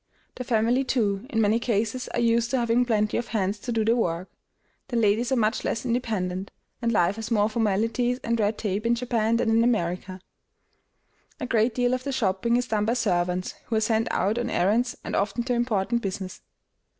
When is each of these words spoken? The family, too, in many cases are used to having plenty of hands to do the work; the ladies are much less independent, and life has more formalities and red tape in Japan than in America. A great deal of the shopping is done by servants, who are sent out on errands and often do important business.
The 0.33 0.43
family, 0.43 0.83
too, 0.83 1.27
in 1.29 1.39
many 1.41 1.59
cases 1.59 2.07
are 2.07 2.19
used 2.19 2.49
to 2.49 2.57
having 2.57 2.85
plenty 2.85 3.17
of 3.17 3.27
hands 3.27 3.59
to 3.59 3.71
do 3.71 3.85
the 3.85 3.95
work; 3.95 4.31
the 4.87 4.97
ladies 4.97 5.31
are 5.31 5.35
much 5.35 5.63
less 5.63 5.85
independent, 5.85 6.49
and 6.81 6.91
life 6.91 7.17
has 7.17 7.29
more 7.29 7.47
formalities 7.47 8.19
and 8.23 8.39
red 8.39 8.57
tape 8.57 8.87
in 8.87 8.95
Japan 8.95 9.37
than 9.37 9.51
in 9.51 9.63
America. 9.63 10.19
A 11.39 11.45
great 11.45 11.75
deal 11.75 11.93
of 11.93 12.03
the 12.03 12.11
shopping 12.11 12.57
is 12.57 12.67
done 12.69 12.85
by 12.85 12.93
servants, 12.95 13.53
who 13.65 13.75
are 13.75 13.79
sent 13.79 14.07
out 14.09 14.39
on 14.39 14.49
errands 14.49 14.97
and 15.03 15.15
often 15.15 15.43
do 15.43 15.53
important 15.53 16.01
business. 16.01 16.41